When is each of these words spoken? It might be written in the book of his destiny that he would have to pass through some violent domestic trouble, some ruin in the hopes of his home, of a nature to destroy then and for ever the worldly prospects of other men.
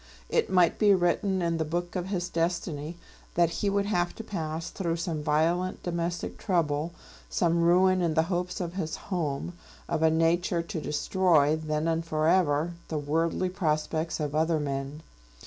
It 0.29 0.49
might 0.49 0.79
be 0.79 0.95
written 0.95 1.43
in 1.43 1.57
the 1.57 1.63
book 1.63 1.95
of 1.95 2.07
his 2.07 2.27
destiny 2.27 2.97
that 3.35 3.51
he 3.61 3.69
would 3.69 3.85
have 3.85 4.15
to 4.15 4.23
pass 4.23 4.71
through 4.71 4.95
some 4.95 5.21
violent 5.21 5.83
domestic 5.83 6.39
trouble, 6.39 6.91
some 7.29 7.61
ruin 7.61 8.01
in 8.01 8.15
the 8.15 8.23
hopes 8.23 8.59
of 8.59 8.73
his 8.73 8.95
home, 8.95 9.53
of 9.87 10.01
a 10.01 10.09
nature 10.09 10.63
to 10.63 10.81
destroy 10.81 11.55
then 11.55 11.87
and 11.87 12.03
for 12.03 12.27
ever 12.27 12.73
the 12.87 12.97
worldly 12.97 13.49
prospects 13.49 14.19
of 14.19 14.33
other 14.33 14.59
men. 14.59 15.03